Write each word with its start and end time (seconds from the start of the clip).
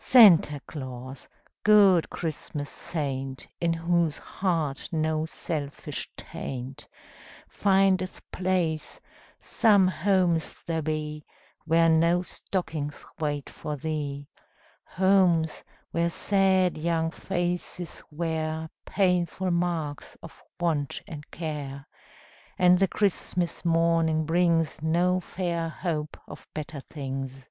Santa 0.00 0.60
Claus! 0.64 1.26
Good 1.64 2.08
Christmas 2.08 2.70
saint, 2.70 3.48
In 3.60 3.72
whose 3.72 4.16
heart 4.16 4.88
no 4.92 5.26
selfish 5.26 6.08
taint 6.16 6.86
Findeth 7.48 8.20
place, 8.30 9.00
some 9.40 9.88
homes 9.88 10.62
there 10.62 10.82
be 10.82 11.24
Where 11.64 11.88
no 11.88 12.22
stockings 12.22 13.04
wait 13.18 13.50
for 13.50 13.74
thee, 13.74 14.28
Homes 14.84 15.64
where 15.90 16.10
sad 16.10 16.78
young 16.78 17.10
faces 17.10 18.00
wear 18.08 18.70
Painful 18.86 19.50
marks 19.50 20.16
of 20.22 20.40
Want 20.60 21.02
and 21.08 21.28
Care, 21.32 21.88
And 22.56 22.78
the 22.78 22.86
Christmas 22.86 23.64
morning 23.64 24.24
brings 24.26 24.80
No 24.80 25.18
fair 25.18 25.68
hope 25.68 26.16
of 26.28 26.46
better 26.54 26.78
things. 26.82 27.42